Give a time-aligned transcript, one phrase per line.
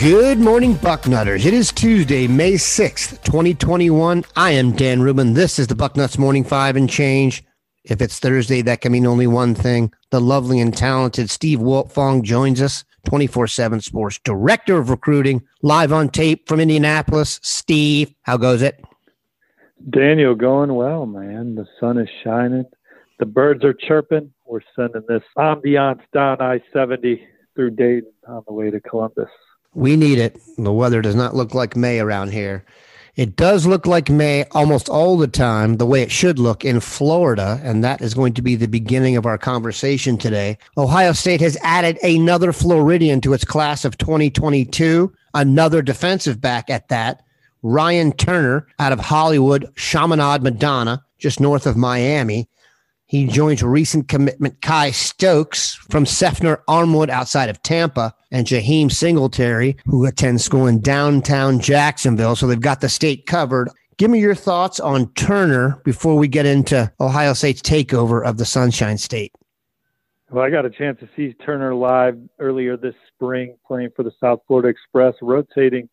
[0.00, 1.44] Good morning, Bucknutters.
[1.44, 4.24] It is Tuesday, May 6th, 2021.
[4.34, 5.34] I am Dan Rubin.
[5.34, 7.44] This is the Bucknuts Morning Five and Change.
[7.84, 9.92] If it's Thursday, that can mean only one thing.
[10.08, 15.92] The lovely and talented Steve Wiltfong joins us, 24 7 Sports Director of Recruiting, live
[15.92, 17.38] on tape from Indianapolis.
[17.42, 18.82] Steve, how goes it?
[19.90, 21.56] Daniel, going well, man.
[21.56, 22.64] The sun is shining.
[23.18, 24.32] The birds are chirping.
[24.46, 27.22] We're sending this ambiance down I 70
[27.54, 29.28] through Dayton on the way to Columbus.
[29.74, 30.40] We need it.
[30.58, 32.64] The weather does not look like May around here.
[33.16, 36.80] It does look like May almost all the time, the way it should look in
[36.80, 37.60] Florida.
[37.62, 40.58] And that is going to be the beginning of our conversation today.
[40.76, 46.88] Ohio State has added another Floridian to its class of 2022, another defensive back at
[46.88, 47.22] that.
[47.62, 52.48] Ryan Turner out of Hollywood, Chaminade Madonna, just north of Miami.
[53.10, 59.76] He joins recent commitment Kye Stokes from Seffner Armwood outside of Tampa and Jaheim Singletary,
[59.84, 62.36] who attends school in downtown Jacksonville.
[62.36, 63.68] So they've got the state covered.
[63.96, 68.44] Give me your thoughts on Turner before we get into Ohio State's takeover of the
[68.44, 69.32] Sunshine State.
[70.30, 74.12] Well, I got a chance to see Turner live earlier this spring playing for the
[74.20, 75.88] South Florida Express, rotating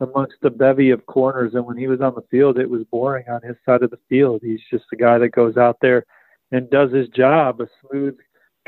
[0.00, 1.54] amongst the bevy of corners.
[1.54, 3.98] And when he was on the field, it was boring on his side of the
[4.10, 4.42] field.
[4.44, 6.04] He's just a guy that goes out there–
[6.52, 7.60] and does his job.
[7.60, 8.16] A smooth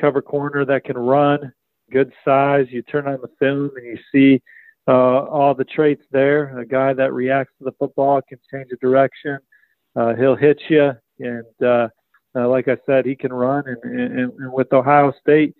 [0.00, 1.52] cover corner that can run,
[1.90, 2.66] good size.
[2.70, 4.42] You turn on the film and you see
[4.88, 6.58] uh, all the traits there.
[6.58, 9.38] A guy that reacts to the football can change the direction.
[9.96, 11.88] Uh, he'll hit you, and uh,
[12.36, 13.64] uh, like I said, he can run.
[13.66, 15.54] And, and, and with Ohio State,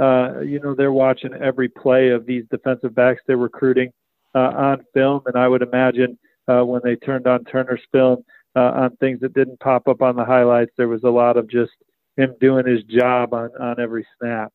[0.00, 3.92] uh, you know they're watching every play of these defensive backs they're recruiting
[4.34, 8.24] uh, on film, and I would imagine uh, when they turned on Turner's film,
[8.56, 10.72] uh, on things that didn't pop up on the highlights.
[10.76, 11.72] There was a lot of just
[12.16, 14.52] him doing his job on, on every snap.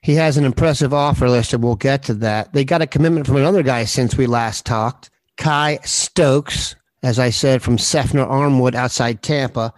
[0.00, 2.52] He has an impressive offer list, and we'll get to that.
[2.52, 7.30] They got a commitment from another guy since we last talked, Kye Stokes, as I
[7.30, 9.72] said, from Seffner Armwood outside Tampa.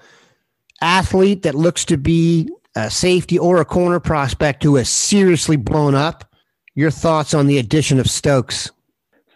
[0.81, 5.95] Athlete that looks to be a safety or a corner prospect who has seriously blown
[5.95, 6.35] up.
[6.75, 8.71] Your thoughts on the addition of Stokes?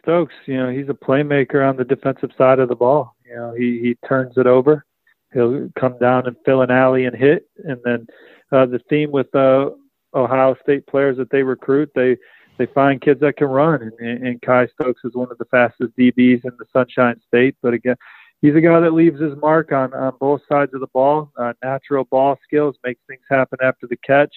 [0.02, 3.16] Stokes, you know, he's a playmaker on the defensive side of the ball.
[3.30, 4.84] You know, he he turns it over.
[5.32, 7.46] He'll come down and fill an alley and hit.
[7.64, 8.06] And then
[8.50, 9.70] uh, the theme with uh,
[10.14, 12.16] Ohio State players that they recruit, they
[12.58, 13.92] they find kids that can run.
[14.00, 17.56] And, and Kye Stokes is one of the fastest DBs in the Sunshine State.
[17.62, 17.96] But again,
[18.42, 21.30] he's a guy that leaves his mark on on both sides of the ball.
[21.38, 24.34] Uh, natural ball skills, makes things happen after the catch,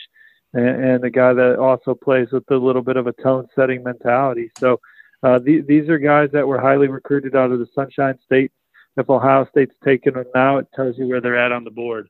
[0.53, 3.83] and, and a guy that also plays with a little bit of a tone setting
[3.83, 4.51] mentality.
[4.59, 4.79] So.
[5.25, 8.51] Uh, th- these are guys that were highly recruited out of the Sunshine State
[8.97, 12.09] if Ohio State's taking them now, it tells you where they're at on the board.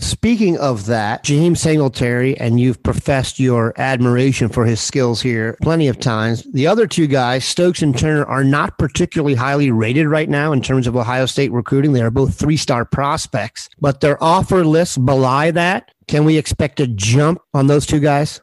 [0.00, 5.88] Speaking of that, Jaheim Singletary, and you've professed your admiration for his skills here plenty
[5.88, 6.42] of times.
[6.54, 10.62] The other two guys, Stokes and Turner, are not particularly highly rated right now in
[10.62, 11.92] terms of Ohio State recruiting.
[11.92, 15.90] They are both three star prospects, but their offer lists belie that.
[16.08, 18.40] Can we expect a jump on those two guys?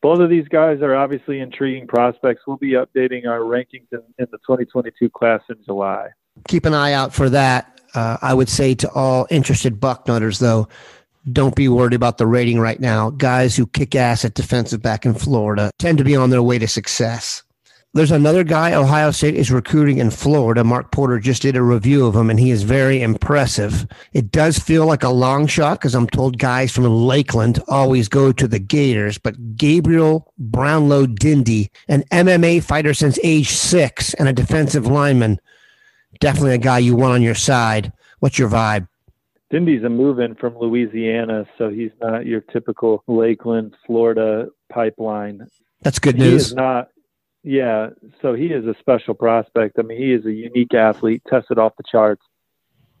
[0.00, 2.44] Both of these guys are obviously intriguing prospects.
[2.46, 6.08] We'll be updating our rankings in, in the 2022 class in July
[6.46, 7.80] keep an eye out for that.
[7.94, 10.68] Uh, I would say to all interested Bucknutters, though,
[11.32, 13.10] don't be worried about the rating right now.
[13.10, 16.58] Guys who kick ass at defensive back in Florida tend to be on their way
[16.58, 17.42] to success.
[17.94, 20.62] There's another guy Ohio State is recruiting in Florida.
[20.62, 23.86] Mark Porter just did a review of him, and he is very impressive.
[24.12, 28.30] It does feel like a long shot because I'm told guys from Lakeland always go
[28.30, 34.34] to the Gators, but Gabriel Brownlow Dindy, an MMA fighter since age six and a
[34.34, 35.40] defensive lineman,
[36.20, 37.92] definitely a guy you want on your side.
[38.20, 38.88] What's your vibe?
[39.50, 45.46] Dindy's a move in from Louisiana, so he's not your typical Lakeland, Florida pipeline.
[45.80, 46.28] That's good news.
[46.28, 46.88] He is not,
[47.42, 47.90] yeah.
[48.20, 49.78] So he is a special prospect.
[49.78, 52.22] I mean, he is a unique athlete, tested off the charts.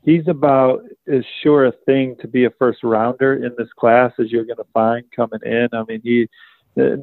[0.08, 4.30] he's about as sure a thing to be a first rounder in this class as
[4.30, 5.68] you're going to find coming in.
[5.72, 6.28] I mean, he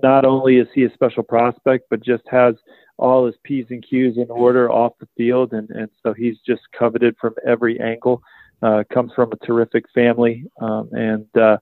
[0.03, 2.55] not only is he a special prospect, but just has
[2.97, 5.53] all his P's and Q's in order off the field.
[5.53, 8.21] And, and so he's just coveted from every angle.
[8.61, 10.45] Uh, comes from a terrific family.
[10.61, 11.57] Um, and uh,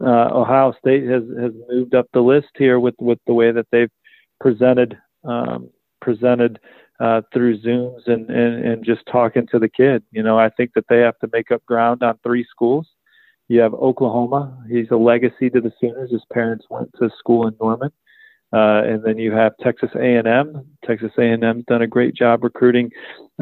[0.00, 3.66] uh, Ohio State has, has moved up the list here with, with the way that
[3.70, 3.90] they've
[4.40, 5.70] presented um,
[6.00, 6.58] presented
[7.00, 10.02] uh, through Zooms and, and, and just talking to the kid.
[10.10, 12.88] You know, I think that they have to make up ground on three schools.
[13.52, 14.64] You have Oklahoma.
[14.66, 16.10] He's a legacy to the Sooners.
[16.10, 17.90] His parents went to school in Norman.
[18.50, 20.64] Uh, and then you have Texas A&M.
[20.86, 22.90] Texas A&M's done a great job recruiting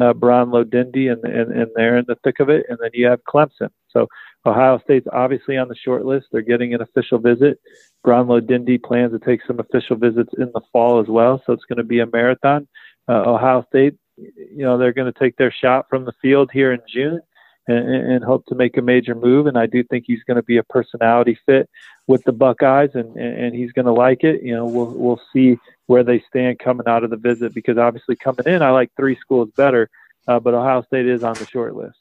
[0.01, 2.65] uh, Brownlow Dindy, and, and, and they're in the thick of it.
[2.67, 3.69] And then you have Clemson.
[3.89, 4.07] So
[4.45, 6.27] Ohio State's obviously on the short list.
[6.33, 7.61] They're getting an official visit.
[8.03, 11.41] Brownlow Dindy plans to take some official visits in the fall as well.
[11.45, 12.67] So it's going to be a marathon.
[13.07, 16.73] Uh, Ohio State, you know, they're going to take their shot from the field here
[16.73, 17.21] in June
[17.67, 19.47] and, and hope to make a major move.
[19.47, 21.69] And I do think he's going to be a personality fit
[22.07, 24.43] with the Buckeyes, and, and he's going to like it.
[24.43, 28.15] You know, we'll we'll see where they stand coming out of the visit because obviously
[28.15, 29.89] coming in, I like three schools better,
[30.27, 32.00] uh, but Ohio State is on the short list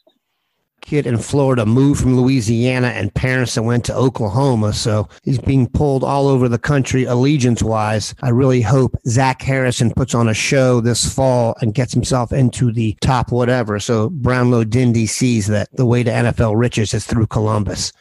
[0.81, 4.73] kid in Florida moved from Louisiana and parents that went to Oklahoma.
[4.73, 8.15] So he's being pulled all over the country allegiance wise.
[8.23, 12.73] I really hope Zach Harrison puts on a show this fall and gets himself into
[12.73, 13.79] the top whatever.
[13.79, 17.93] So Brownlow Dindy sees that the way to NFL riches is through Columbus.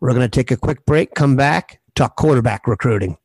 [0.00, 3.16] We're going to take a quick break, come back, talk quarterback recruiting.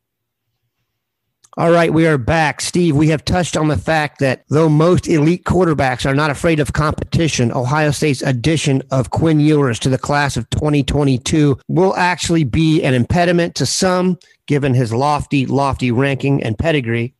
[1.56, 2.60] All right, we are back.
[2.60, 6.60] Steve, we have touched on the fact that though most elite quarterbacks are not afraid
[6.60, 12.44] of competition, Ohio State's addition of Quinn Ewers to the class of 2022 will actually
[12.44, 17.14] be an impediment to some, given his lofty, lofty ranking and pedigree.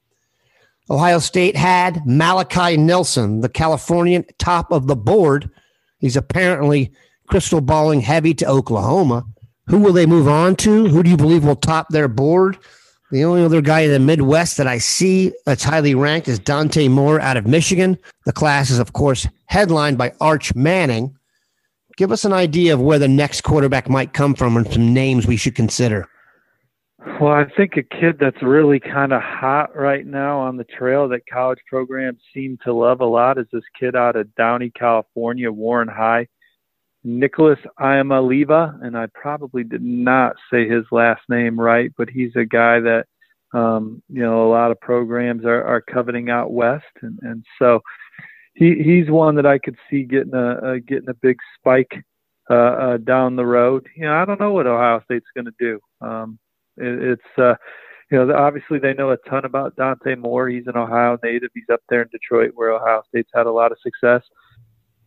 [0.90, 5.50] Ohio State had Malachi Nelson, the Californian top of the board.
[5.98, 6.92] He's apparently
[7.28, 9.24] crystal balling heavy to Oklahoma.
[9.66, 10.86] Who will they move on to?
[10.86, 12.58] Who do you believe will top their board?
[13.10, 16.88] The only other guy in the Midwest that I see that's highly ranked is Dante
[16.88, 17.96] Moore out of Michigan.
[18.26, 21.16] The class is, of course, headlined by Arch Manning.
[21.96, 25.26] Give us an idea of where the next quarterback might come from and some names
[25.26, 26.06] we should consider.
[27.20, 31.08] Well, I think a kid that's really kind of hot right now on the trail
[31.08, 35.50] that college programs seem to love a lot is this kid out of Downey, California,
[35.50, 36.28] Warren High.
[37.04, 42.44] Nicholas Iamaleava, and I probably did not say his last name right, but he's a
[42.44, 43.06] guy that
[43.54, 47.80] um, you know a lot of programs are, are coveting out west, and, and so
[48.54, 52.04] he he's one that I could see getting a, a getting a big spike
[52.50, 53.86] uh, uh, down the road.
[53.96, 55.80] You know, I don't know what Ohio State's going to do.
[56.00, 56.38] Um,
[56.76, 57.54] it, it's uh,
[58.10, 60.48] you know obviously they know a ton about Dante Moore.
[60.48, 61.50] He's an Ohio native.
[61.54, 64.22] He's up there in Detroit where Ohio State's had a lot of success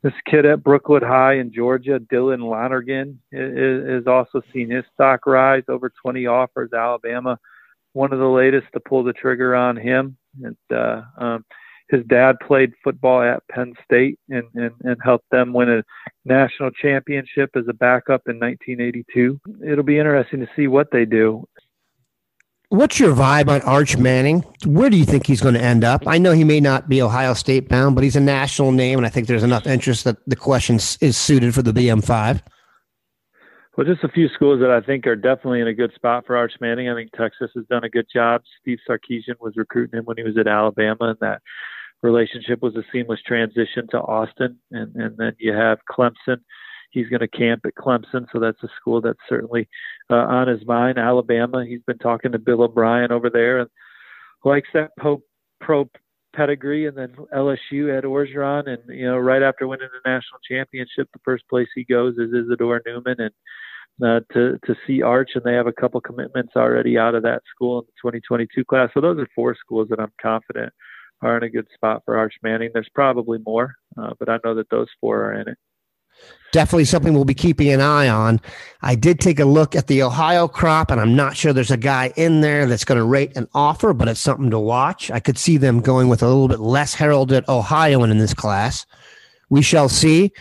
[0.04, 5.64] this kid at Brookwood High in Georgia, Dylan Lonergan, has also seen his stock rise
[5.68, 6.74] over 20 offers.
[6.74, 7.38] Alabama,
[7.94, 10.18] one of the latest to pull the trigger on him.
[10.44, 11.46] And uh, um,
[11.90, 15.84] his dad played football at Penn State and, and, and helped them win a
[16.26, 19.40] national championship as a backup in 1982.
[19.64, 21.48] It'll be interesting to see what they do.
[22.72, 24.46] What's your vibe on Arch Manning?
[24.66, 26.08] Where do you think he's going to end up?
[26.08, 29.06] I know he may not be Ohio State bound, but he's a national name, and
[29.06, 32.42] I think there's enough interest that the question is suited for the BM5.
[33.76, 36.38] Well, just a few schools that I think are definitely in a good spot for
[36.38, 36.88] Arch Manning.
[36.88, 38.42] I think Texas has done a good job.
[38.62, 41.42] Steve Sarkisian was recruiting him when he was at Alabama, and that
[42.02, 44.58] relationship was a seamless transition to Austin.
[44.72, 46.38] And, and then you have Clemson
[46.92, 49.68] he's going to camp at Clemson, so that's a school that's certainly
[50.10, 50.98] uh, on his mind.
[50.98, 53.70] Alabama, he's been talking to Bill O'Brien over there and
[54.44, 55.22] likes that pro,
[55.60, 55.90] pro
[56.34, 56.88] pedigree.
[56.88, 61.20] And then LSU Ed Orgeron, and you know, right after winning the national championship, the
[61.24, 63.32] first place he goes is Isidore Newman, and
[64.04, 67.42] uh, to to see Arch, and they have a couple commitments already out of that
[67.54, 68.90] school in the 2022 class.
[68.94, 70.74] So those are four schools that I'm confident
[71.22, 72.72] are in a good spot for Arch Manning.
[72.74, 75.58] There's probably more, uh, but I know that those four are in it
[76.52, 78.40] definitely something we'll be keeping an eye on.
[78.82, 81.78] I did take a look at the Ohio crop, and I'm not sure there's a
[81.78, 85.10] guy in there that's going to rate an offer, but it's something to watch.
[85.12, 88.86] I could see them going with a little bit less heralded Ohioan in this class.
[89.50, 90.32] We shall see.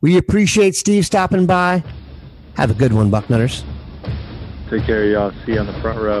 [0.00, 1.82] We appreciate Steve stopping by.
[2.54, 3.64] Have a good one, Bucknutters.
[4.70, 5.32] Take care, y'all.
[5.46, 6.20] See you on the front row.